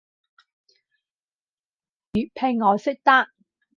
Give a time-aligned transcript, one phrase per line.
[2.13, 3.27] 粵拼我識得